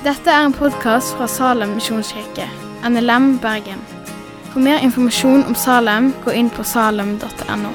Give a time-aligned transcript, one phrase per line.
[0.00, 2.46] Dette er en podkast fra Salem misjonskirke,
[2.88, 3.82] NLM Bergen.
[4.48, 7.74] For mer informasjon om Salem, gå inn på salem.no.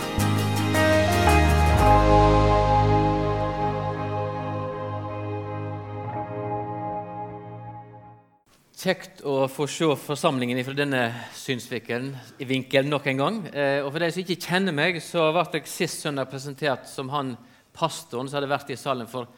[8.73, 11.05] Kjekt å få se forsamlingen fra denne
[11.37, 13.41] synsvinkelen vinkelen nok en gang.
[13.53, 17.13] Eh, og For de som ikke kjenner meg, så ble jeg sist søndag presentert som
[17.13, 17.35] han
[17.69, 19.29] pastoren som hadde vært i Salem for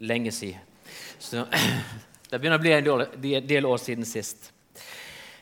[0.00, 0.72] lenge siden.
[1.18, 1.44] Så
[2.30, 2.74] det begynner å bli
[3.34, 4.50] en del, år siden sist.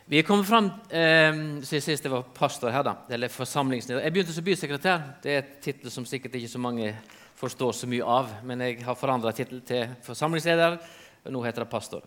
[0.05, 4.03] Vi kommet fram eh, sist jeg var pastor her, da, eller forsamlingsleder.
[4.05, 5.05] Jeg begynte som bysekretær.
[5.23, 6.93] Det er et tittel som sikkert ikke så mange
[7.39, 8.31] forstår så mye av.
[8.47, 10.79] Men jeg har forandra tittel til forsamlingsleder,
[11.23, 12.05] og nå heter det pastor.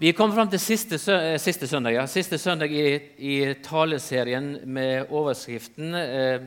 [0.00, 2.06] Vi kom fram til siste, eh, siste søndag, ja.
[2.06, 2.84] siste søndag i,
[3.18, 6.40] i taleserien med overskriften eh,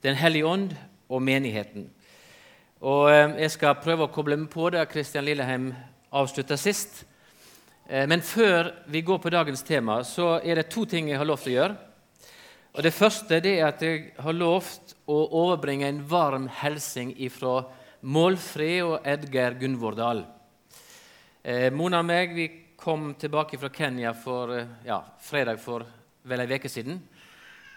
[0.00, 0.72] 'Den hellige ånd
[1.08, 1.88] og menigheten'.
[2.84, 5.70] Og eh, Jeg skal prøve å koble meg på det Kristian Lilleheim
[6.12, 6.98] avslutta sist.
[7.88, 11.24] Eh, men før vi går på dagens tema, så er det to ting jeg har
[11.24, 11.78] lovt å gjøre.
[12.74, 17.62] Og Det første det er at jeg har lovt å overbringe en varm hilsen fra
[18.04, 20.20] Målfrid og Edgar Gunvordal.
[21.40, 25.88] Eh, Mona og meg vi kom tilbake fra Kenya for ja, fredag for
[26.28, 27.00] vel ei uke siden.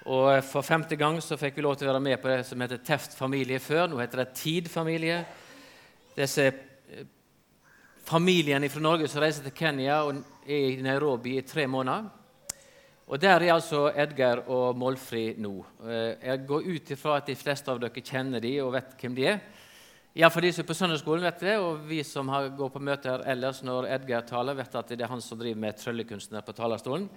[0.08, 2.45] Og eh, For femte gang så fikk vi lov til å være med på det
[2.47, 3.89] som heter Teft familie før.
[3.91, 5.19] Nå heter det Tid familie.
[6.16, 7.03] Disse eh,
[8.08, 12.08] familiene fra Norge som reiser til Kenya og er i Nairobi i tre måneder.
[13.08, 15.53] Og Der er altså Edgar og Målfrid nå.
[15.88, 19.30] Jeg går ut ifra at de fleste av dere kjenner de og vet hvem de
[19.31, 19.38] er.
[20.17, 23.61] Iallfall de som er på søndagsskolen, vet det, og vi som går på møter ellers
[23.63, 27.08] når Edgar taler, vet at det er han som driver med tryllekunstner på talerstolen.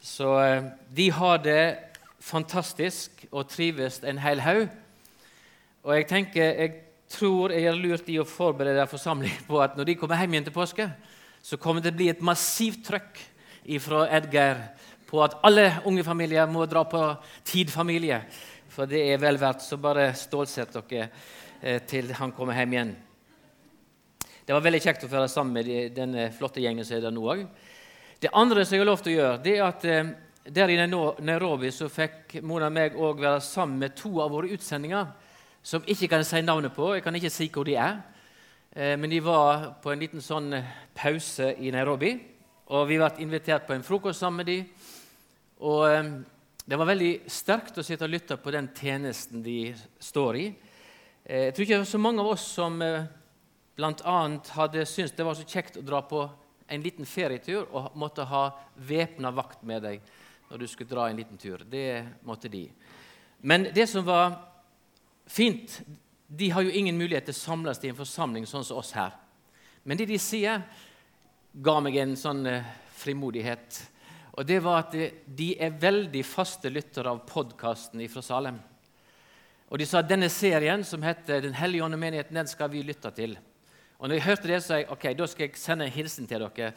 [0.00, 1.89] Så eh, de har det
[2.20, 4.68] fantastisk og trives en hel haug.
[5.84, 6.74] Og jeg tenker, jeg
[7.10, 10.50] tror jeg gjør lurt i å forberede forsamlingen på at når de kommer hjem igjen
[10.50, 10.86] til påske,
[11.42, 13.20] så kommer det til å bli et massivt trøkk
[13.80, 14.64] fra Edgar
[15.08, 17.02] på at alle unge familier må dra på
[17.48, 18.22] Tid familie.
[18.70, 21.08] For det er vel verdt, så bare stålsett dere
[21.60, 22.90] Eh, til han kommer hjem igjen.
[24.48, 27.26] Det var veldig kjekt å være sammen med denne flotte gjengen som er der nå
[27.28, 27.42] òg.
[28.20, 30.12] Det andre som jeg har lov til å gjøre, det er at eh,
[30.44, 34.52] der i Nairobi så fikk Mona og meg òg være sammen med to av våre
[34.54, 35.10] utsendinger
[35.62, 36.94] som ikke kan si navnet på.
[36.94, 38.00] Jeg kan ikke si hvor de er.
[38.72, 40.54] Eh, men de var på en liten sånn
[40.96, 42.14] pause i Nairobi.
[42.72, 44.66] Og vi ble invitert på en frokost sammen med dem.
[45.60, 46.24] Og
[46.70, 50.46] det var veldig sterkt å sitte og lytte på den tjenesten de står i.
[51.24, 53.08] Eh, jeg tror ikke det var så mange av oss som eh,
[53.76, 54.16] bl.a.
[54.56, 56.24] hadde syntes det var så kjekt å dra på
[56.70, 58.44] en liten ferietur og måtte ha
[58.86, 60.04] væpna vakt med deg
[60.50, 61.62] når du skulle dra en liten tur.
[61.64, 62.66] Det måtte de.
[63.38, 64.34] Men det som var
[65.26, 65.80] fint
[66.26, 69.16] De har jo ingen mulighet til å samles i en forsamling sånn som oss her.
[69.82, 70.60] Men det de sier,
[71.52, 73.80] ga meg en sånn eh, frimodighet.
[74.38, 74.94] Og det var at
[75.26, 78.60] de er veldig faste lyttere av podkasten fra Salem.
[79.70, 82.70] Og de sa at denne serien som heter 'Den hellige ånd og menigheten', den skal
[82.70, 83.36] vi lytte til.
[84.00, 86.28] Og når jeg hørte det, så sa jeg ok, da skal jeg sende en hilsen
[86.28, 86.70] til dere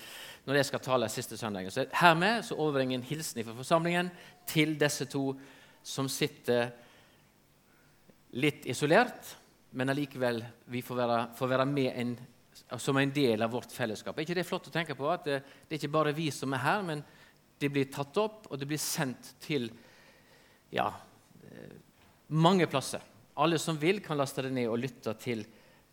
[0.43, 1.71] når jeg skal tale siste søndagen.
[1.71, 4.09] Så hermed så overbringer jeg en hilsen fra forsamlingen
[4.49, 5.29] til disse to
[5.83, 6.73] som sitter
[8.35, 9.35] litt isolert,
[9.71, 10.41] men allikevel
[10.73, 12.11] vi får være, får være med en,
[12.77, 14.17] som en del av vårt fellesskap.
[14.17, 15.07] Er ikke det flott å tenke på?
[15.09, 17.05] At det, det er ikke bare vi som er her, men
[17.61, 19.69] det blir tatt opp, og det blir sendt til
[20.75, 20.89] ja,
[22.35, 22.99] mange plasser.
[23.39, 25.45] Alle som vil, kan laste det ned og lytte til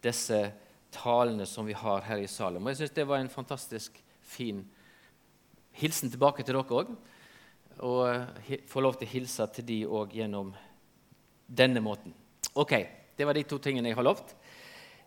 [0.02, 0.40] disse
[0.90, 2.64] talene som vi har her i Salem.
[2.64, 4.64] Og jeg synes Det var en fantastisk fin
[5.72, 6.94] hilsen tilbake til dere òg.
[7.80, 10.52] Og få lov til å hilse til de òg gjennom
[11.46, 12.14] denne måten.
[12.54, 12.72] Ok,
[13.16, 14.34] Det var de to tingene jeg har lovt.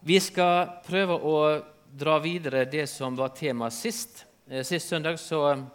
[0.02, 4.26] Vi skal prøve å dra videre det som var tema sist.
[4.48, 5.66] Eh, sist søndag så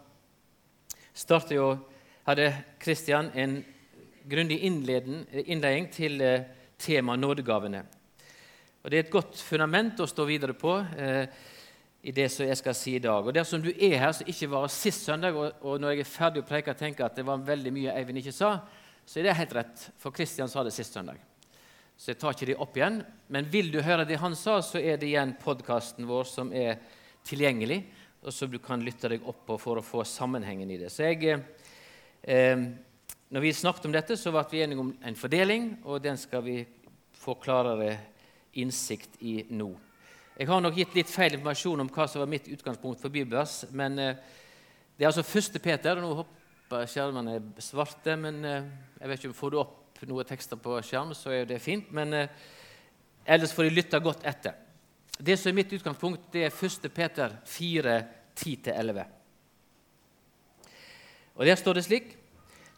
[1.15, 1.79] startet jo,
[2.25, 3.65] hadde Kristian en
[4.29, 6.23] grundig innledning til
[6.79, 7.98] tema nådegavene.
[8.89, 11.27] Og Det er et godt fundament å stå videre på eh,
[12.09, 13.21] i det som jeg skal si i dag.
[13.21, 16.09] Og Dersom du er her som ikke var sist søndag, og, og når jeg er
[16.09, 18.55] ferdig å preke tenker at det var veldig mye Eivind ikke sa,
[19.05, 21.21] så er det helt rett, for Kristian sa det sist søndag.
[22.01, 22.99] Så jeg tar ikke det opp igjen.
[23.29, 26.81] Men vil du høre det han sa, så er det igjen podkasten vår som er
[27.29, 27.83] tilgjengelig,
[28.25, 30.95] og så du kan lytte deg opp på for å få sammenhengen i det.
[30.97, 31.43] Så jeg...
[32.25, 32.69] Eh,
[33.29, 36.41] når vi snakket om dette, så ble vi enige om en fordeling, og den skal
[36.47, 36.63] vi
[37.13, 37.99] få klarere
[38.63, 39.71] innsikt i nå.
[40.39, 43.65] Jeg har nok gitt litt feil informasjon om hva som var mitt utgangspunkt for bibelvers.
[43.75, 44.21] Men eh,
[44.95, 45.59] det er altså 1.
[45.63, 45.99] Peter.
[45.99, 48.71] og Nå hopper skjermene svarte, men eh,
[49.01, 51.91] jeg vet ikke om får du opp noen tekster på skjerm, så er det fint.
[51.91, 52.47] Men eh,
[53.27, 54.55] ellers får de lytte godt etter.
[55.19, 56.87] Det som er mitt utgangspunkt, det er 1.
[56.95, 58.01] Peter 4,
[58.39, 59.07] 10-11.
[61.35, 62.15] Og Der står det slik.: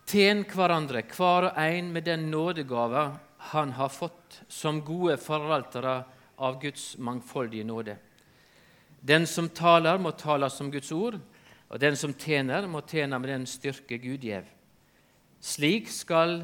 [0.08, 6.02] Tjen hverandre, hver og en med den nådegava han har fått, som gode forvaltere
[6.36, 7.96] av Guds mangfoldige nåde.
[9.00, 11.16] Den som taler, må tale som Guds ord,
[11.70, 14.44] og den som tjener, må tjene med den styrke Gud gjev.
[15.40, 16.42] Slik skal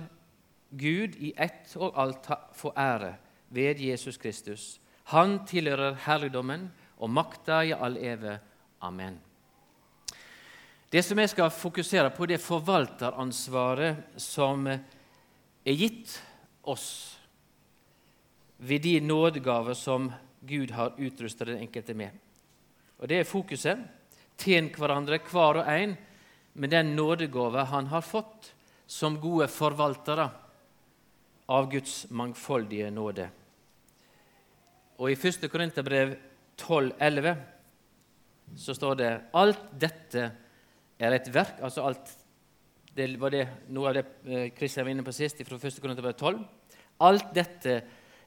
[0.70, 3.16] Gud i ett og alt få ære
[3.52, 4.78] ved Jesus Kristus.
[5.12, 8.38] Han tilhører herligdommen og makta i all eve.
[8.80, 9.20] Amen.
[10.92, 16.16] Det som jeg skal fokusere på, det er forvalteransvaret som er gitt
[16.68, 17.18] oss
[18.56, 20.10] ved de nådegaver som
[20.40, 22.10] Gud har utrustet den enkelte med.
[22.98, 23.78] Og Det er fokuset.
[24.36, 25.96] Tjen hverandre, hver og en,
[26.54, 28.52] med den nådegave han har fått
[28.86, 30.28] som gode forvaltere
[31.48, 33.28] av Guds mangfoldige nåde.
[34.98, 35.48] Og I 1.
[35.52, 36.16] Korinterbrev
[36.56, 37.34] 12,11
[38.56, 40.30] så står det alt dette
[40.96, 42.12] er et verk altså alt,
[42.96, 43.44] Det var det,
[43.76, 44.04] noe av det
[44.56, 45.80] Kristian eh, var inne på sist, fra 1.
[45.84, 46.38] Korinterbrev 12.
[47.04, 47.74] Alt dette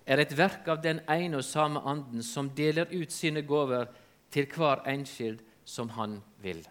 [0.06, 3.90] er et verk av den ene og samme anden som deler ut sine gaver
[4.30, 6.62] til hver enskild som han vil.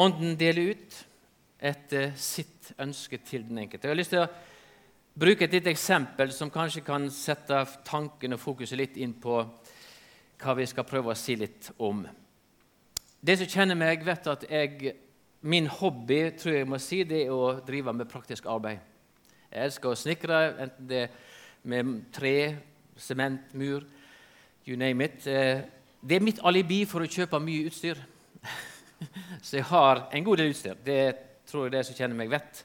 [0.00, 0.96] Ånden deler ut
[1.60, 3.84] etter sitt ønske til den enkelte.
[3.84, 4.32] Jeg har lyst til å
[5.12, 9.42] bruke et lite eksempel som kanskje kan sette tanken og fokuset litt inn på
[10.40, 12.00] hva vi skal prøve å si litt om.
[13.20, 14.96] De som kjenner meg, vet at jeg,
[15.42, 18.78] min hobby tror jeg må si, det er å drive med praktisk arbeid.
[19.50, 21.16] Jeg elsker å snekre, enten det er
[21.68, 22.36] med tre,
[22.96, 23.84] sement, mur,
[24.64, 25.26] you name it.
[25.26, 25.64] Eh,
[26.02, 27.98] det er mitt alibi for å kjøpe mye utstyr.
[29.46, 30.78] Så jeg har en god del utstyr.
[30.84, 31.02] Det
[31.50, 32.62] tror jeg de som kjenner meg, vet.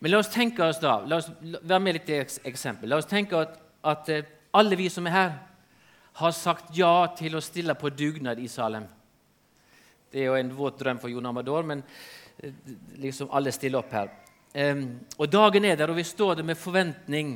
[0.00, 2.10] Men la oss tenke oss da, la oss være med litt
[2.46, 2.90] eksempel.
[2.90, 5.36] La oss tenke at, at eh, alle vi som er her,
[6.16, 8.86] har sagt ja til å stille på dugnad i Salem.
[10.12, 11.82] Det er jo en våt drøm for Jon Amador, men
[12.38, 12.54] eh,
[13.02, 14.14] liksom alle stiller opp her.
[14.56, 17.34] Og Dagen er der, og vi står der med forventning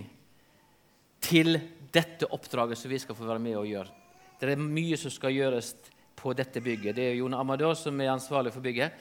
[1.21, 1.59] til
[1.93, 3.93] dette oppdraget som vi skal få være med og gjøre.
[4.41, 5.75] Det er mye som skal gjøres
[6.17, 6.97] på dette bygget.
[6.97, 8.93] Det er Jon Amador som er ansvarlig for bygget.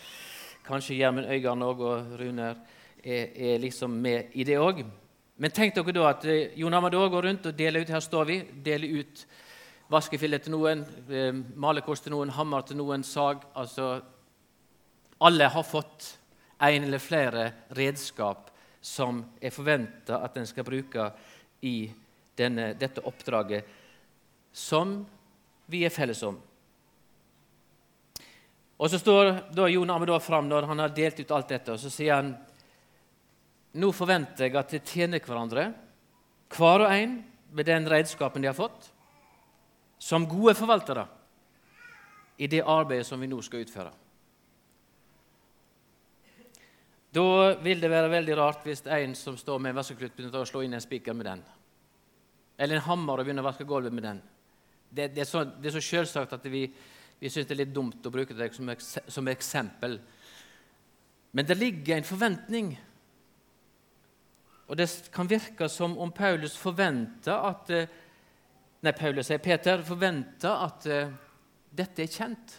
[0.68, 2.58] Kanskje Gjermund Øygarden òg, og Runar
[3.04, 4.84] er, er, liksom med i det òg.
[5.40, 8.28] Men tenk dere da at eh, Jon Amador går rundt og deler ut her står
[8.28, 9.24] vi, deler ut
[9.90, 14.02] vaskefiller til noen, eh, malerkors til noen, hammer til noen, sag altså
[15.22, 16.18] Alle har fått
[16.62, 18.52] en eller flere redskap
[18.82, 21.12] som er forventa at en skal bruke
[21.62, 21.92] i
[22.38, 23.66] denne, dette oppdraget,
[24.54, 25.06] som
[25.68, 26.38] vi er felles om.
[28.80, 31.80] Og Så står da Jon Amedor fram når han har delt ut alt dette, og
[31.80, 32.38] så sier han
[33.74, 35.74] nå forventer jeg at de tjener hverandre,
[36.56, 37.20] hver og en
[37.52, 38.88] med den redskapen de har fått,
[40.00, 41.06] som gode forvaltere
[42.40, 43.92] i det arbeidet som vi nå skal utføre.
[47.10, 50.48] Da vil det være veldig rart hvis en som står med en vaskeklut, begynner å
[50.48, 51.42] slå inn en spiker med den.
[52.60, 54.22] Eller en hammer og begynner å vaske gulvet med den.
[54.90, 56.64] Det, det, er så, så selvsagt at vi,
[57.20, 59.98] vi syns det er litt dumt å bruke det som, som eksempel.
[61.32, 62.72] Men det ligger en forventning.
[64.70, 67.90] Og det kan virke som om Paulus forventer at eh,
[68.80, 71.10] Nei, Paulus sier Peter forventer at uh,
[71.76, 72.54] dette er kjent.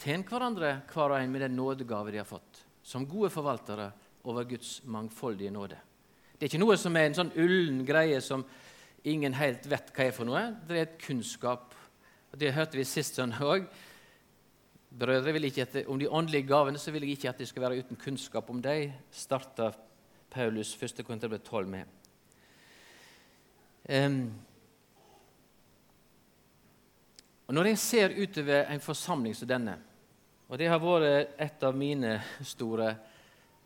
[0.00, 3.90] Tjen hverandre hver og en med den nådegave de har fått, som gode forvaltere
[4.28, 5.76] over Guds mangfoldige nåde.
[6.38, 8.46] Det er ikke noe som er en sånn ullen greie som
[9.08, 10.44] ingen helt vet hva er for noe.
[10.64, 11.74] Det er et kunnskap
[12.38, 13.68] Det hørte vi sist søndag òg.
[14.88, 17.62] Brødre vil ikke etter, Om de åndelige gavene så vil jeg ikke at de skal
[17.62, 19.72] være uten kunnskap om dem, starta
[20.30, 21.04] Paulus 1.
[21.04, 21.84] Korinterbrev 12 med.
[23.88, 24.30] Um,
[27.48, 29.78] og Når jeg ser utover en forsamling som denne,
[30.48, 32.90] og det har vært et av mine store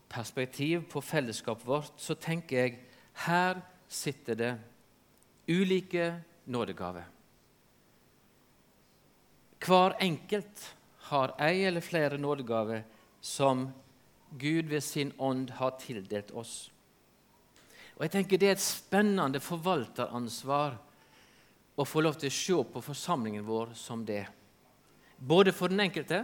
[0.07, 2.77] perspektiv på fellesskapet vårt, så tenker jeg
[3.25, 4.53] her sitter det
[5.51, 6.13] ulike
[6.45, 7.03] nådegaver.
[9.63, 10.63] Hver enkelt
[11.09, 12.83] har ei eller flere nådegaver
[13.21, 13.67] som
[14.31, 16.71] Gud ved sin ånd har tildelt oss.
[17.95, 20.79] Og jeg tenker Det er et spennende forvalteransvar
[21.75, 24.25] å få lov til å se på forsamlingen vår som det.
[25.17, 26.23] Både for den enkelte,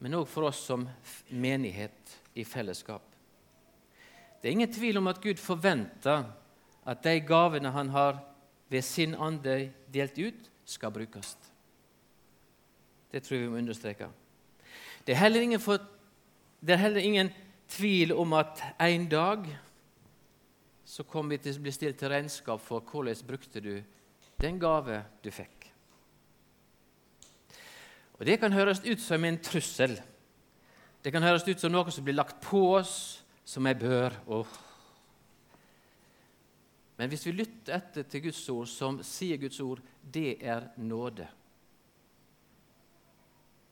[0.00, 0.86] men òg for oss som
[1.28, 3.02] menighet i fellesskap.
[4.40, 6.24] Det er ingen tvil om at Gud forventer
[6.88, 8.22] at de gavene han har
[8.70, 11.34] ved sin ande delt ut, skal brukes.
[13.10, 14.06] Det tror jeg vi må understreke.
[15.04, 15.82] Det er heller ingen, for,
[16.62, 17.32] det er heller ingen
[17.70, 19.48] tvil om at en dag
[20.86, 23.74] så kommer vi til å bli stilt til regnskap for hvordan brukte du
[24.40, 25.66] Det er en gave du fikk.
[28.16, 30.00] Og Det kan høres ut som en trussel.
[31.04, 34.16] Det kan høres ut som noe som blir lagt på oss som jeg bør.
[34.26, 34.48] Oh.
[36.96, 41.28] Men hvis vi lytter etter til Guds ord, som sier Guds ord, det er nåde.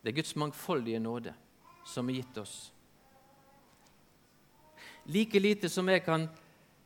[0.02, 1.32] Det er Guds mangfoldige nåde
[1.88, 2.56] som er gitt oss.
[5.08, 6.28] Like lite som jeg kan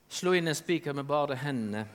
[0.07, 1.87] slå inn en spiker med bare hendene,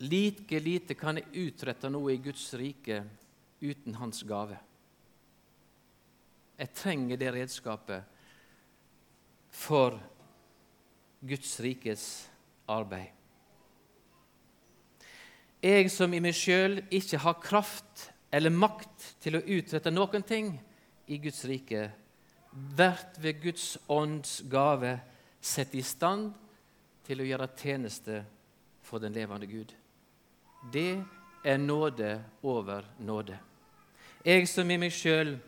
[0.00, 3.02] like lite kan jeg utrette noe i Guds rike
[3.60, 4.56] uten Hans gave.
[6.60, 8.04] Jeg trenger det redskapet
[9.50, 9.96] for
[11.20, 12.04] Guds rikes
[12.68, 13.12] arbeid.
[15.60, 20.54] Jeg som i meg sjøl ikke har kraft eller makt til å utrette noen ting
[21.10, 21.90] i Guds rike,
[22.76, 24.94] vært ved Guds ånds gave
[25.40, 26.32] sett i stand
[27.04, 28.22] til å gjøre tjeneste
[28.86, 29.74] for den levende Gud.
[30.60, 31.04] Det
[31.44, 33.38] er nåde over nåde.
[34.24, 35.38] Jeg som i meg sjøl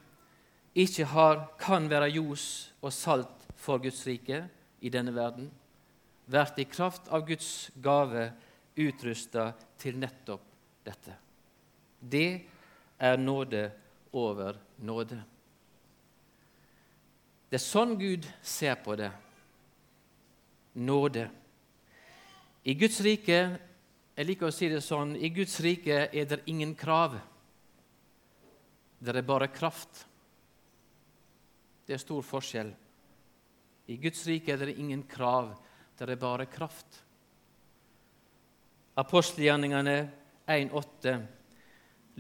[0.72, 4.46] ikke har, kan være ljos og salt for Guds rike
[4.80, 5.50] i denne verden,
[6.24, 8.30] blir i kraft av Guds gave
[8.80, 10.46] utrusta til nettopp
[10.86, 11.18] dette.
[12.00, 12.40] Det
[12.98, 13.66] er nåde
[14.12, 15.20] over nåde.
[17.52, 19.10] Det er sånn Gud ser på det.
[20.72, 21.26] Nåde.
[22.64, 23.42] I Guds rike
[24.16, 27.16] jeg liker å si det sånn, i Guds rike er det ingen krav.
[29.00, 30.04] Det er bare kraft.
[31.86, 32.74] Det er stor forskjell.
[33.88, 35.54] I Guds rike er det ingen krav,
[35.98, 37.00] det er bare kraft.
[39.00, 39.96] Apostelgjerningene
[40.46, 41.16] 1,8,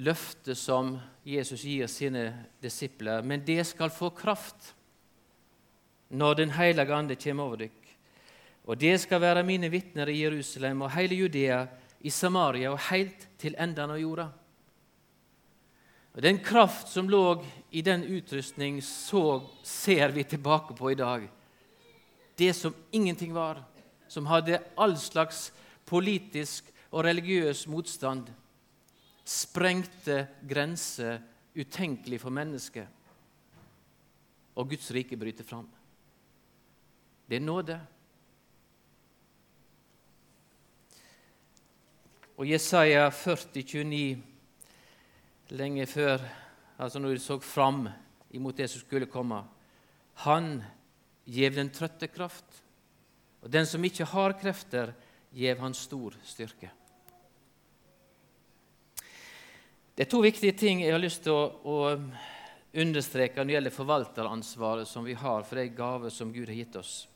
[0.02, 0.94] løftet som
[1.24, 2.24] Jesus gir sine
[2.62, 3.22] disipler.
[3.22, 4.72] Men det skal få kraft
[6.12, 7.78] når Den hellige ande kommer over dere.
[8.68, 11.64] Og det skal være mine vitner i Jerusalem og hele Judea,
[12.02, 14.28] i Samaria og helt til enden av jorda.
[16.12, 17.42] Og Den kraft som lå
[17.72, 21.28] i den utrustning, så ser vi tilbake på i dag.
[22.36, 23.62] Det som ingenting var,
[24.08, 25.52] som hadde all slags
[25.88, 28.28] politisk og religiøs motstand,
[29.24, 31.22] sprengte grenser
[31.54, 32.88] utenkelig for mennesket.
[34.56, 35.68] Og Guds rike bryter fram.
[37.28, 37.78] Det er nåde.
[42.42, 44.18] Og Jesaja 40, 29
[45.54, 46.18] lenge før,
[46.74, 47.84] altså når de så fram
[48.34, 49.44] imot det som skulle komme.
[50.24, 50.56] Han
[51.22, 52.58] gjev den trøtte kraft,
[53.46, 54.90] og den som ikke har krefter,
[55.30, 56.72] gjev han stor styrke.
[59.94, 61.94] Det er to viktige ting jeg har lyst til å, å
[62.82, 66.82] understreke når det gjelder forvalteransvaret som vi har for de gaver som Gud har gitt
[66.82, 67.06] oss.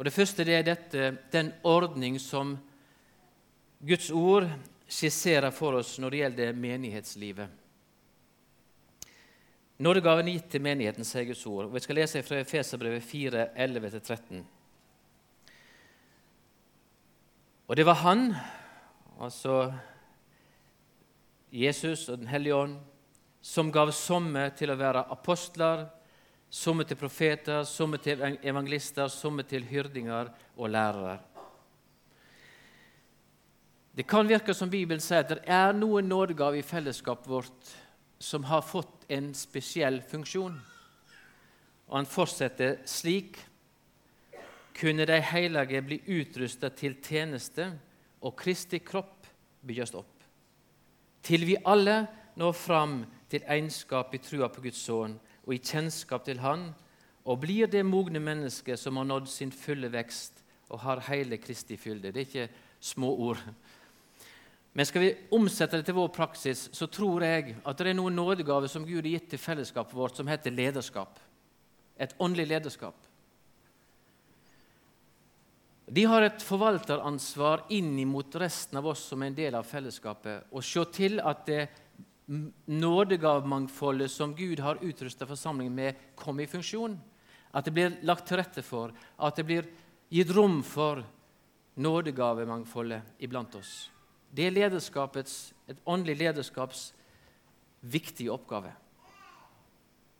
[0.00, 2.56] Og Det første det er dette, den ordning som
[3.82, 4.46] Guds ord
[4.86, 7.58] skisserer for oss når det gjelder menighetslivet.
[9.82, 11.66] Nådegaven gitt til menigheten, sier Guds ord.
[11.66, 14.44] Og Vi skal lese fra Efeserbrevet 4, 11-13.
[17.66, 18.28] Og det var han,
[19.18, 19.72] altså
[21.50, 22.78] Jesus og Den hellige ånd,
[23.42, 25.88] som gav somme til å være apostler,
[26.52, 31.18] somme til profeter, somme til evangelister, somme til hyrdinger og lærere.
[33.92, 37.72] Det kan virke som Bibelen sier at det er noen nådegave i fellesskapet vårt
[38.22, 40.54] som har fått en spesiell funksjon.
[41.90, 43.36] Og han fortsetter slik
[44.78, 47.66] kunne de hellige bli utrustet til tjeneste
[48.24, 49.28] og Kristi kropp
[49.60, 50.24] bygges opp,
[51.22, 52.06] til vi alle
[52.40, 52.94] når fram
[53.30, 56.70] til egenskap i trua på Guds sønn og i kjennskap til Han,
[57.28, 60.40] og blir det mogne mennesket som har nådd sin fulle vekst
[60.72, 62.10] og har hele Kristi fylde.
[62.10, 62.48] Det er ikke
[62.80, 63.42] små ord.
[64.72, 68.16] Men skal vi omsette det til vår praksis, så tror jeg at det er noen
[68.16, 71.20] nådegaver som Gud har gitt til fellesskapet vårt, som heter lederskap.
[72.00, 72.96] Et åndelig lederskap.
[75.92, 80.48] De har et forvalteransvar inn mot resten av oss som er en del av fellesskapet,
[80.48, 81.62] og se til at det
[82.72, 86.96] nådegavemangfoldet som Gud har utrusta forsamlingen med, kommer i funksjon.
[87.52, 89.68] At det blir lagt til rette for, at det blir
[90.08, 91.02] gitt rom for
[91.76, 93.90] nådegavemangfoldet iblant oss.
[94.32, 94.76] Det er
[95.68, 96.92] et åndelig lederskaps
[97.82, 98.72] viktige oppgave.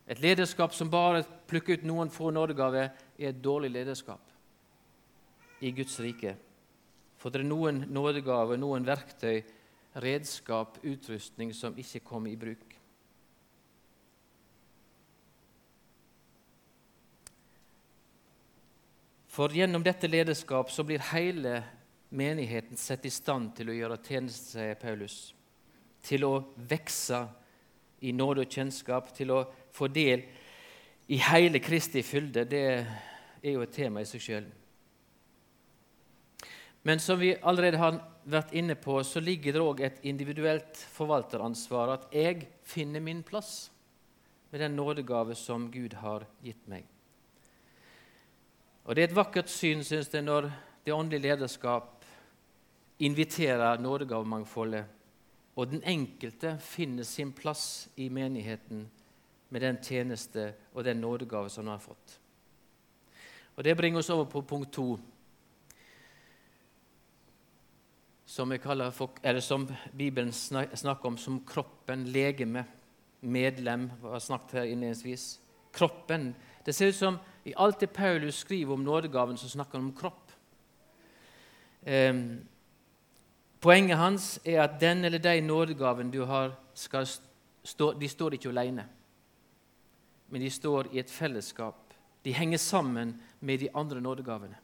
[0.07, 4.21] Et lederskap som bare plukker ut noen få nådegaver, er et dårlig lederskap
[5.61, 6.35] i Guds rike.
[7.17, 9.45] For det er noen nådegaver, noen verktøy,
[10.03, 12.79] redskap, utrustning som ikke kommer i bruk.
[19.33, 21.63] For gjennom dette lederskap så blir hele
[22.13, 25.33] menigheten satt i stand til å gjøre tjeneste, sier Paulus.
[26.05, 26.33] Til å
[26.69, 27.23] vekse
[28.03, 30.25] i nåde og kjennskap, til å få del
[31.13, 34.49] i hele Kristi fylde, det er jo et tema i seg sjøl.
[36.83, 41.95] Men som vi allerede har vært inne på, så ligger det òg et individuelt forvalteransvar.
[41.95, 43.71] At jeg finner min plass
[44.51, 46.85] med den nådegave som Gud har gitt meg.
[48.83, 50.51] Og Det er et vakkert syn, syns jeg, når
[50.83, 52.02] det åndelige lederskap
[53.03, 54.85] inviterer nådegavemangfoldet,
[55.57, 58.87] og den enkelte finner sin plass i menigheten
[59.51, 62.19] med den tjeneste og den nådegave som han har fått.
[63.57, 64.99] Og Det bringer oss over på punkt to
[68.27, 68.53] som,
[68.93, 72.65] for, som Bibelen snakker om som kroppen, legeme,
[73.21, 73.91] medlem.
[74.01, 75.41] var snakket her innledningsvis.
[75.73, 76.35] Kroppen.
[76.65, 79.97] Det ser ut som i alt det Paulus skriver om nådegaven, så snakker han om
[79.97, 80.33] kropp.
[81.83, 82.15] Eh,
[83.63, 88.89] poenget hans er at den eller de nådegaven du har, stå, de står ikke alene.
[90.29, 91.95] Men de står i et fellesskap.
[92.25, 94.57] De henger sammen med de andre nådegavene.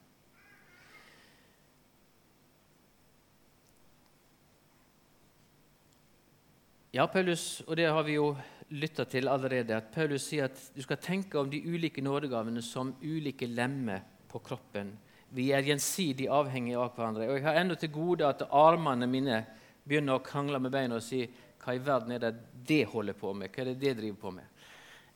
[6.93, 8.33] Ja, Paulus, og det har vi jo
[8.71, 12.95] lytta til allerede, at Paulus sier at du skal tenke om de ulike nådegavene som
[13.03, 14.95] ulike lemmer på kroppen.
[15.35, 17.29] Vi er gjensidig avhengige av hverandre.
[17.29, 19.43] Og Jeg har ennå til gode at armene mine
[19.85, 21.27] begynner å krangle med beina og si
[21.59, 22.33] hva i verden er det
[22.69, 23.51] det holder på med?
[23.53, 24.45] Hva er det det driver på med?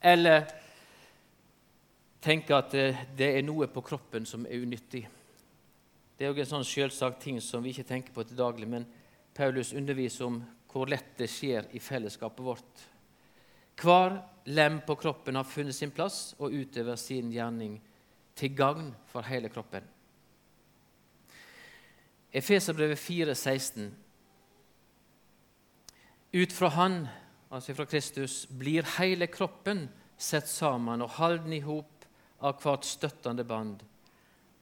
[0.03, 0.45] Eller
[2.23, 2.75] tenke at
[3.17, 5.07] det er noe på kroppen som er unyttig.
[6.17, 8.85] Det er jo en sånn selvsagt ting som vi ikke tenker på til daglig, men
[9.35, 10.43] Paulus underviser om
[10.73, 12.85] hvor lett det skjer i fellesskapet vårt.
[13.81, 14.21] Hver
[14.53, 17.79] lem på kroppen har funnet sin plass og utøver sin gjerning
[18.39, 19.85] til gagn for hele kroppen.
[22.33, 23.95] Efeserbrevet 4, 16.
[26.33, 27.09] Ut fra Han,
[27.53, 32.07] altså fra Kristus, blir hele kroppen sett sammen og halden i hop
[32.41, 33.83] av hvert støttende band,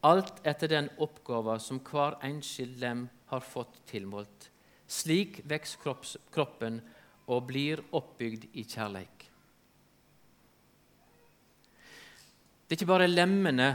[0.03, 4.49] alt etter den oppgava som hver enskild lem har fått tilmålt.
[4.91, 6.81] Slik vokser kroppen
[7.31, 9.29] og blir oppbygd i kjærleik.
[12.67, 13.71] Det er ikke bare lemmene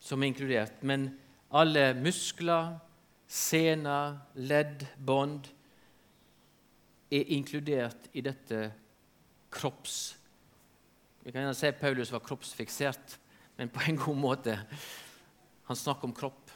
[0.00, 1.08] som er inkludert, men
[1.52, 2.76] alle muskler,
[3.30, 5.46] sener, ledd, bånd
[7.10, 8.70] er inkludert i dette
[9.54, 10.16] kropps...
[11.20, 13.18] Vi kan gjerne si at Paulus var kroppsfiksert,
[13.58, 14.54] men på en god måte.
[15.68, 16.50] Han snakker om kropp.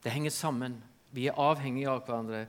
[0.00, 0.78] Det henger sammen.
[1.12, 2.46] Vi er avhengige av hverandre.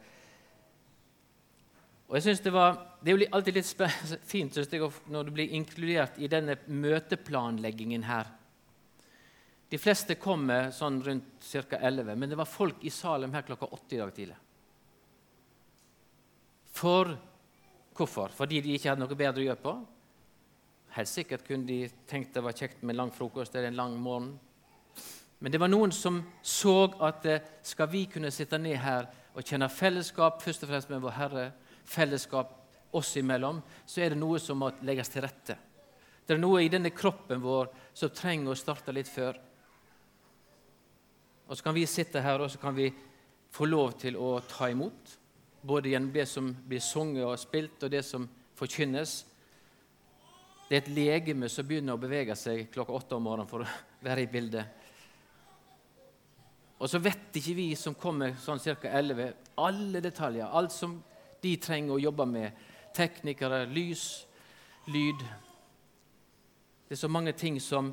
[2.08, 6.18] Og jeg synes det, var, det, er alltid litt fint jeg, når du blir inkludert
[6.24, 8.32] i denne møteplanleggingen her.
[9.72, 11.78] De fleste kommer sånn rundt ca.
[11.80, 14.38] 11, men det var folk i Salem her klokka 8 i dag tidlig.
[16.76, 17.14] For
[17.96, 18.34] hvorfor?
[18.36, 19.74] Fordi de ikke hadde noe bedre å gjøre på?
[20.98, 24.34] Helt sikkert kunne de tenkt det var kjekt med lang frokost eller en lang morgen.
[25.40, 29.46] Men det var noen som så at eh, skal vi kunne sitte ned her og
[29.48, 31.46] kjenne fellesskap først og fremst med vår Herre,
[31.88, 32.52] fellesskap
[32.92, 35.56] oss imellom, så er det noe som må legges til rette.
[36.28, 39.40] Det er noe i denne kroppen vår som trenger å starte litt før.
[41.52, 42.94] Og Så kan vi sitte her og så kan vi
[43.52, 45.18] få lov til å ta imot,
[45.62, 48.24] både gjennom det som blir sunget og spilt, og det som
[48.56, 49.26] forkynnes.
[50.70, 53.74] Det er et legeme som begynner å bevege seg klokka åtte om morgenen for å
[54.08, 54.64] være i bildet.
[56.80, 58.88] Og så vet ikke vi som kommer sånn ca.
[58.88, 60.48] 11, alle detaljer.
[60.48, 61.02] Alt som
[61.44, 62.64] de trenger å jobbe med.
[62.96, 64.06] Teknikere, lys,
[64.88, 65.20] lyd.
[66.88, 67.92] Det er så mange ting som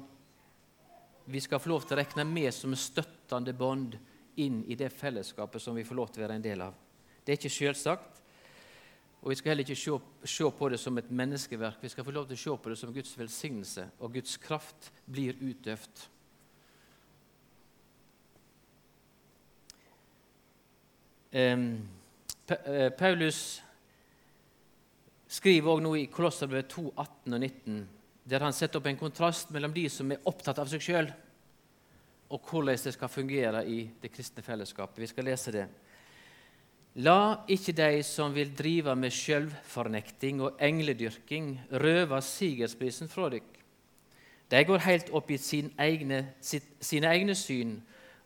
[1.31, 3.99] vi skal få lov til å regne med som støttende bånd
[4.41, 6.77] inn i det fellesskapet som vi får lov til å være en del av.
[7.21, 8.23] Det er ikke selvsagt.
[9.21, 11.83] Og Vi skal heller ikke se, se, på det som et menneskeverk.
[11.83, 14.93] Vi skal få lov til å se på det som Guds velsignelse, og Guds kraft
[15.05, 16.07] blir utøvd.
[21.35, 21.89] Um,
[22.97, 23.61] Paulus
[25.29, 27.83] skriver også noe i Kolosserbrevet 2, 18 og 19,
[28.29, 31.11] der han setter opp en kontrast mellom de som er opptatt av seg sjøl,
[32.29, 35.01] og hvordan det skal fungere i det kristne fellesskapet.
[35.01, 35.67] Vi skal lese det.
[37.01, 43.55] La ikke de som vil drive med sjølvfornekting og engledyrking, røve sigersprisen fra dykk.
[44.49, 47.79] De går helt opp i sin egne, sitt, sine egne syn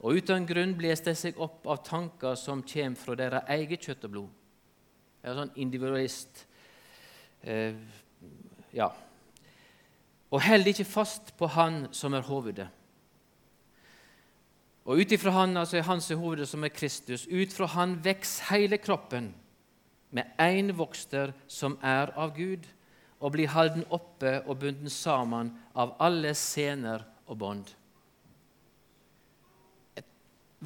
[0.02, 4.06] og uten grunn bles de seg opp av tanker som kommer fra deres eget kjøtt
[4.08, 4.30] og blod.
[5.22, 6.42] Det er sånn individualist.
[7.46, 7.78] Eh,
[8.74, 8.88] ja.
[10.32, 12.68] Og held ikke fast på Han som er hovedet.
[14.84, 18.48] Og ut ifra han, altså er hans hovedet som er Kristus, ut fra han vokser
[18.50, 19.30] hele kroppen
[20.10, 22.66] med én vokster som er av Gud,
[23.22, 27.70] og blir holden oppe og bundet sammen av alle sener og bånd.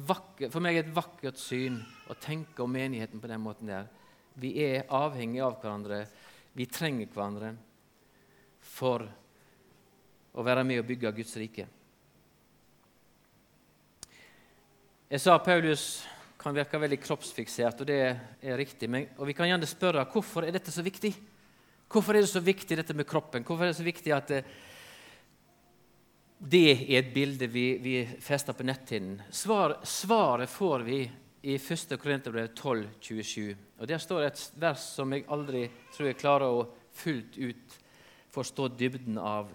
[0.07, 1.77] For meg er det et vakkert syn
[2.09, 3.85] å tenke om menigheten på den måten der.
[4.41, 6.01] Vi er avhengige av hverandre.
[6.57, 7.53] Vi trenger hverandre
[8.61, 9.05] for
[10.37, 11.65] å være med og bygge Guds rike.
[15.07, 16.03] Jeg sa Paulus
[16.37, 18.89] kan virke veldig kroppsfiksert, og det er riktig.
[18.91, 21.13] Men, og Vi kan gjerne spørre hvorfor er dette så viktig.
[21.87, 23.45] Hvorfor er det så viktig dette med kroppen?
[23.47, 24.41] Hvorfor er det så viktig at det,
[26.37, 29.21] det er et bilde vi, vi fester på netthinnen?
[29.31, 30.99] Svar, svaret får vi
[31.47, 31.95] i 1.
[31.97, 33.55] Korinterbrev 12,27.
[33.79, 37.79] Og Der står et vers som jeg aldri tror jeg klarer å fullt ut
[38.35, 39.49] forstå dybden av.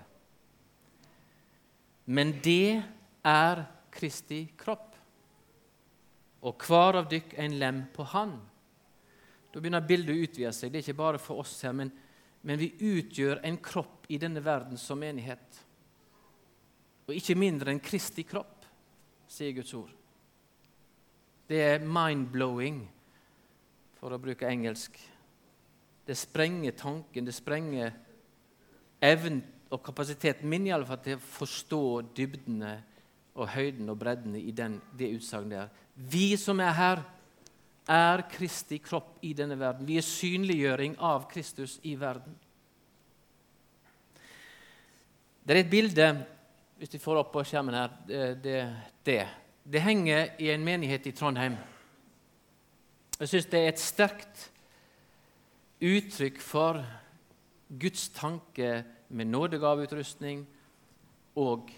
[2.04, 2.82] Men det
[3.22, 4.88] er Kristi kropp
[6.42, 8.32] og hver av dykk en lem på Han.
[9.52, 10.72] Da begynner bildet å utvide seg.
[10.72, 11.92] Det er ikke bare for oss her, men,
[12.42, 15.60] men vi utgjør en kropp i denne verden som menighet.
[17.06, 18.64] Og ikke mindre enn Kristi kropp,
[19.30, 19.92] sier Guds ord.
[21.46, 22.82] Det er mind-blowing,
[24.00, 24.96] for å bruke engelsk.
[26.02, 27.92] Det sprenger tanken, det sprenger
[29.04, 31.85] evnen og kapasiteten min i alle fall til å forstå
[32.16, 32.74] dybdene
[33.32, 35.70] og høyden og bredden i den, det utsagnet der.
[35.96, 37.02] Vi som er her,
[37.88, 39.88] er Kristi kropp i denne verden.
[39.88, 42.37] Vi er synliggjøring av Kristus i verden.
[45.42, 46.08] Det er et bilde
[46.78, 47.92] hvis vi får opp på skjermen her,
[48.42, 48.54] det,
[49.06, 49.20] det,
[49.64, 51.54] det henger i en menighet i Trondheim.
[53.20, 54.48] Jeg syns det er et sterkt
[55.82, 56.80] uttrykk for
[57.82, 58.82] Guds tanke
[59.12, 60.42] med nådegaveutrustning
[61.38, 61.70] og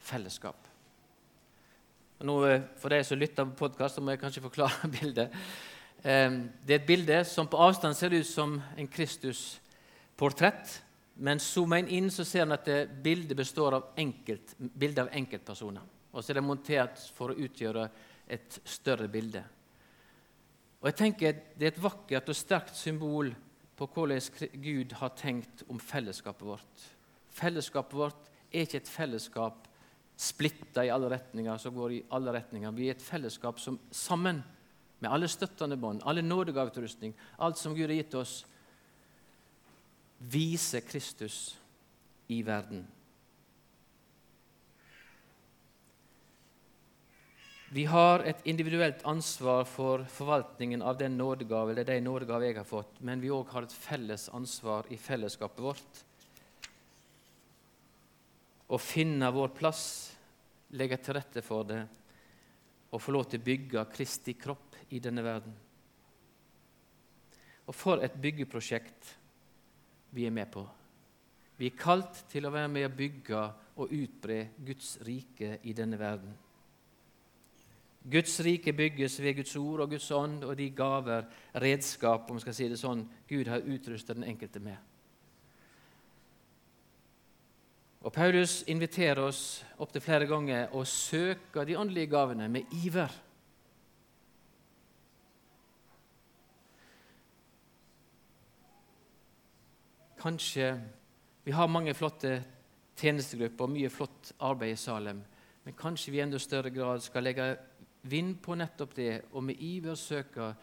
[0.00, 0.68] fellesskap.
[2.20, 5.36] Nå, eh, for deg som lytter på podkast, må jeg kanskje forklare bildet.
[6.00, 10.78] Det er et bilde som på avstand ser ut som en Kristus-portrett.
[11.20, 12.68] Men zoomer en inn, så ser en at
[13.04, 15.84] bildet består av enkelt, bilde av enkeltpersoner.
[16.12, 17.84] Og så er det montert for å utgjøre
[18.30, 19.42] et større bilde.
[20.80, 23.34] Og jeg tenker Det er et vakkert og sterkt symbol
[23.80, 26.86] på hvordan Gud har tenkt om fellesskapet vårt.
[27.32, 29.68] Fellesskapet vårt er ikke et fellesskap
[30.20, 32.74] splitta i alle retninger, som går i alle retninger.
[32.76, 34.42] Vi er et fellesskap som sammen,
[35.00, 38.34] med alle støttende bånd, alle nådegaveutrustning, alt som Gud har gitt oss,
[40.20, 41.56] viser Kristus
[42.28, 42.84] i verden.
[47.72, 52.66] Vi har et individuelt ansvar for forvaltningen av den nådegave eller de nådegave jeg har
[52.66, 56.00] fått, men vi òg har et felles ansvar i fellesskapet vårt.
[58.66, 59.84] Å finne vår plass
[60.74, 61.84] legge til rette for det
[62.90, 65.54] og få lov til å bygge Kristi kropp i denne verden.
[67.70, 69.14] Og for et byggeprosjekt
[70.10, 70.66] vi er med på.
[71.54, 75.98] Vi er kalt til å være med å bygge og utbre Guds rike i denne
[76.00, 76.34] verden.
[78.00, 82.44] Guds rike bygges ved Guds ord og Guds ånd og de gaver, redskap, om vi
[82.46, 84.78] skal si det sånn, Gud har utrustet den enkelte med.
[88.00, 93.12] Og Paulus inviterer oss opptil flere ganger å søke de åndelige gavene med iver.
[100.20, 100.78] Kanskje
[101.44, 102.42] Vi har mange flotte
[103.00, 105.22] tjenestegrupper og mye flott arbeid i Salem,
[105.64, 107.46] men kanskje vi i enda større grad skal legge
[108.02, 110.54] vind på nettopp det og med iver søke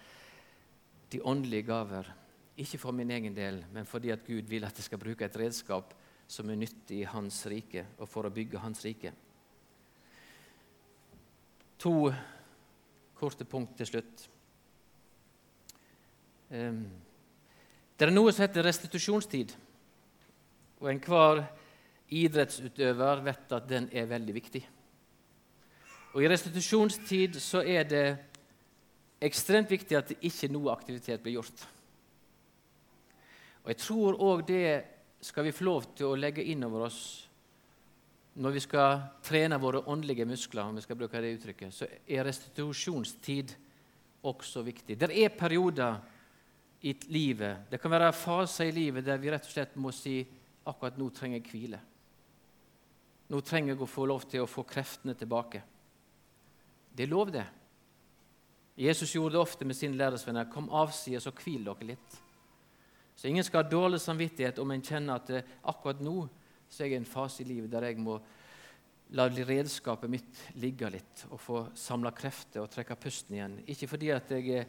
[1.12, 2.10] de åndelige gaver.
[2.58, 5.38] Ikke for min egen del, men fordi at Gud vil at jeg skal bruke et
[5.38, 5.93] redskap
[6.28, 9.13] som er nyttig i Hans rike, og for å bygge Hans rike.
[11.80, 12.10] To
[13.17, 14.26] korte punkt til slutt.
[16.50, 16.84] Ehm,
[17.97, 19.54] det er noe som heter restitusjonstid.
[20.82, 21.45] Og enhver
[22.13, 24.63] idrettsutøver vet at den er veldig viktig.
[26.15, 28.06] Og I restitusjonstid så er det
[29.24, 31.65] ekstremt viktig at ikke noe aktivitet blir gjort.
[33.63, 34.67] Og Jeg tror òg det
[35.22, 37.02] skal vi få lov til å legge inn over oss
[38.38, 42.26] når vi skal trene våre åndelige muskler, om vi skal bruke det uttrykket, så er
[42.28, 43.56] restitusjonstid
[44.30, 44.93] også viktig.
[45.00, 45.98] Det er perioder
[46.86, 50.20] i livet, det kan være faser i livet der vi rett og slett må si
[50.70, 51.80] akkurat nå trenger jeg hvile.
[53.34, 55.63] Nå trenger jeg å få lov til å få kreftene tilbake.
[56.97, 57.45] Det er lov, det.
[58.77, 60.49] Jesus gjorde det ofte med sine læresvenner.
[60.49, 62.17] Kom avsides og hvil dere litt.
[63.17, 66.27] Så ingen skal ha dårlig samvittighet om en kjenner at akkurat nå
[66.69, 68.17] så er jeg i en fase i livet der jeg må
[69.15, 73.60] la redskapet mitt ligge litt og få samla krefter og trekke pusten igjen.
[73.71, 74.65] Ikke fordi at jeg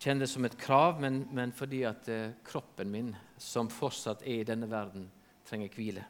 [0.00, 4.40] kjenner det som et krav, men, men fordi at eh, kroppen min, som fortsatt er
[4.40, 5.06] i denne verden,
[5.46, 6.04] trenger hvile.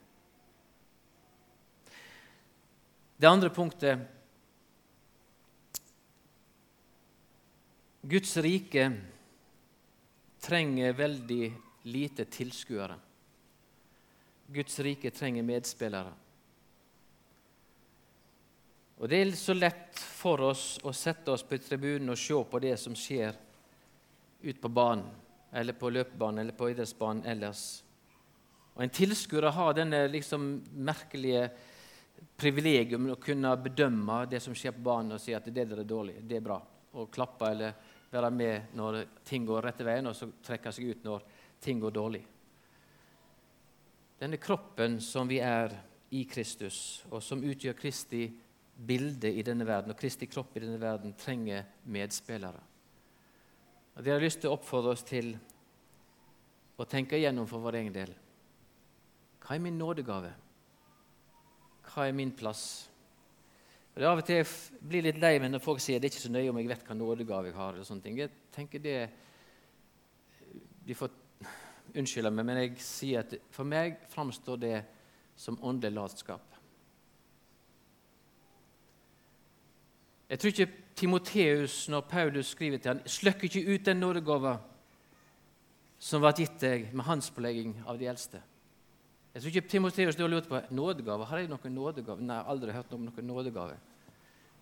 [3.21, 4.20] Det andre punktet
[8.11, 8.93] Guds rike
[10.41, 12.97] trenger veldig lite tilskuere.
[14.47, 16.11] Guds rike trenger medspillere.
[18.99, 22.61] Og Det er så lett for oss å sette oss på tribunen og se på
[22.65, 23.39] det som skjer
[24.43, 25.07] ut på banen,
[25.53, 27.85] eller på løpebanen eller på idrettsbanen ellers.
[28.75, 30.51] Og En tilskuer har denne liksom
[30.83, 31.47] merkelige
[32.37, 36.19] privilegium å kunne bedømme det som skjer på banen, og si at det er dårlig,
[36.27, 36.59] det er bra.
[36.99, 41.05] Og klappe eller være med når ting går rette veien, og så trekke seg ut
[41.07, 41.25] når
[41.63, 42.23] ting går dårlig.
[44.21, 45.73] Denne kroppen som vi er
[46.13, 48.27] i Kristus, og som utgjør Kristi
[48.87, 52.67] bilde i denne verden, og Kristi kropp i denne verden, trenger medspillere.
[53.97, 55.33] Og dere har lyst til å oppfordre oss til
[56.81, 58.13] å tenke igjennom for vår egen del.
[59.41, 60.31] Hva er min nådegave?
[61.91, 62.90] Hva er min plass?
[63.95, 64.47] Og det Av og til jeg
[64.91, 66.87] blir litt lei meg når folk sier det er ikke så nøye om jeg vet
[66.87, 67.75] hva nådegave jeg har.
[67.75, 68.19] eller sånne ting.
[68.19, 69.11] Jeg tenker det
[70.87, 71.11] De får
[71.99, 74.79] unnskylde meg, men jeg sier at for meg framstår det
[75.37, 76.47] som åndelig latskap.
[80.31, 84.59] Jeg tror ikke Timoteus, når Paulus skriver til ham, sløkker ikke ut den nådegava
[85.99, 88.41] som ble gitt deg med håndspålegging av de eldste.
[89.31, 91.27] Jeg tror ikke Timoteus lurte på nådegave.
[91.27, 92.19] Har jeg noen nådegave?
[92.19, 93.77] Nei, jeg har aldri hørt om noen nådegave.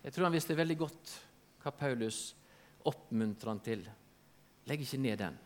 [0.03, 1.13] Jeg tror han visste veldig godt
[1.63, 2.19] hva Paulus
[2.87, 3.81] oppmuntrer han til.
[4.69, 5.39] Legg ikke ned den.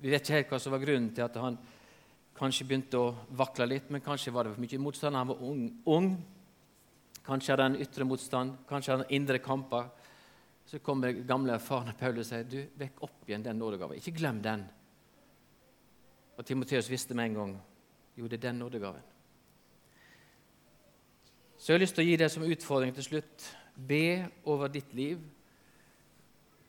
[0.00, 1.58] Vi vet ikke helt hva som var grunnen til at han
[2.38, 5.18] kanskje begynte å vakle litt, men kanskje var det for mye motstand.
[5.18, 5.64] Han var ung.
[5.84, 6.12] ung.
[7.26, 9.90] Kanskje hadde han ytre motstand, kanskje hadde han indre kamper.
[10.64, 13.98] Så kommer gamle, erfarne Paulus og sier du, vekk opp igjen den nådegaven.
[13.98, 14.64] Ikke glem den.
[16.40, 17.50] Og Timoteus visste med en gang
[18.16, 19.02] jo, det er den nådegaven.
[21.58, 23.44] Så jeg har lyst til å gi deg som utfordring til slutt.
[23.76, 25.20] Be over ditt liv.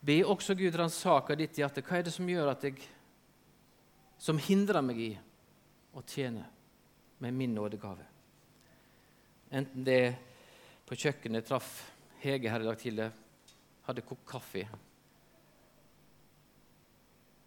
[0.03, 1.83] Be også Gud ransake ditt hjerte.
[1.87, 2.81] Hva er det som gjør at jeg
[4.21, 5.11] Som hindrer meg i
[5.97, 6.43] å tjene
[7.23, 8.03] med min nådegave?
[9.49, 10.13] Enten det er
[10.85, 11.71] på kjøkkenet traff
[12.21, 13.07] Hege her i dag tidlig,
[13.87, 14.67] hadde kokt kaffe.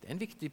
[0.01, 0.51] Det er en viktig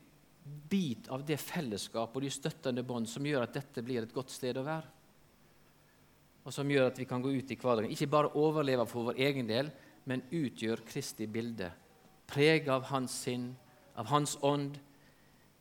[0.51, 4.33] bit av det fellesskapet og de støttende bånd som gjør at dette blir et godt
[4.33, 4.89] sted å være.
[6.41, 7.91] Og som gjør at vi kan gå ut i hverdagen.
[7.93, 9.69] Ikke bare overleve for vår egen del,
[10.09, 11.69] men utgjør Kristi bilde.
[12.31, 13.51] Preg av Hans sinn,
[13.93, 14.79] av Hans ånd,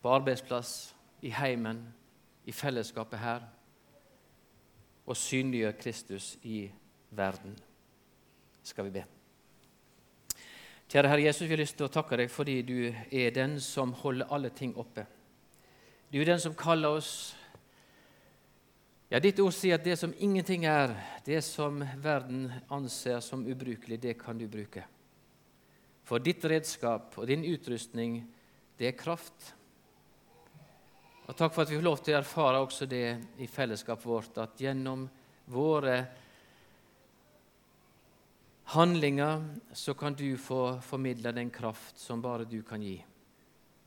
[0.01, 1.83] på arbeidsplass, i heimen,
[2.49, 3.45] i fellesskapet her.
[5.05, 6.63] Og synliggjør Kristus i
[7.13, 7.59] verden.
[8.65, 9.20] Skal vi be.
[10.91, 13.93] Kjære Herre Jesus, vi har lyst til å takke deg fordi du er den som
[13.95, 15.05] holder alle ting oppe.
[16.11, 17.13] Du er den som kaller oss
[19.11, 20.93] Ja, ditt ord sier at det som ingenting er,
[21.27, 24.85] det som verden anser som ubrukelig, det kan du bruke.
[26.07, 28.21] For ditt redskap og din utrustning,
[28.79, 29.49] det er kraft.
[31.27, 33.05] Og Takk for at vi får lov til å erfare også det
[33.43, 35.09] i fellesskapet vårt, at gjennom
[35.51, 35.97] våre
[38.75, 42.97] handlinger, så kan du få formidle den kraft som bare du kan gi.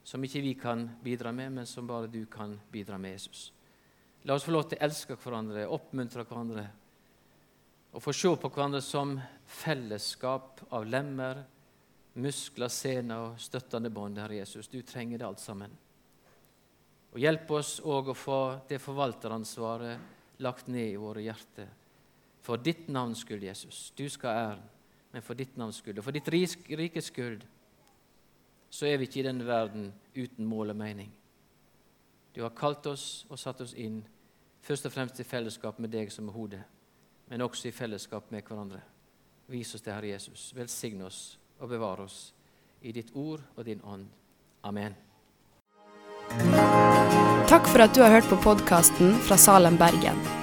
[0.04, 3.52] Som ikke vi kan bidra med, men som bare du kan bidra med, Jesus.
[4.24, 6.68] La oss få lov til å elske hverandre, oppmuntre hverandre
[7.94, 9.14] og få se på hverandre som
[9.46, 11.44] fellesskap av lemmer,
[12.18, 14.68] muskler, sener og støttende bånd, Herre Jesus.
[14.68, 15.76] Du trenger det alt sammen.
[17.14, 21.70] Og Hjelp oss òg å få det forvalteransvaret lagt ned i våre hjerter.
[22.44, 23.94] For ditt navns skyld, Jesus.
[23.98, 24.70] Du skal æren.
[25.14, 26.30] men for ditt navns skyld og for ditt
[26.74, 27.44] rikes skyld,
[28.70, 31.12] så er vi ikke i denne verden uten mål og mening.
[32.36, 34.02] Du har kalt oss og satt oss inn
[34.62, 36.64] først og fremst i fellesskap med deg som er hodet,
[37.30, 38.82] men også i fellesskap med hverandre.
[39.48, 40.50] Vis oss det, Herre Jesus.
[40.56, 42.34] Velsigne oss og bevare oss
[42.82, 44.08] i ditt ord og din ånd.
[44.64, 44.96] Amen.
[47.48, 50.43] Takk for at du har hørt på podkasten fra Salem, Bergen.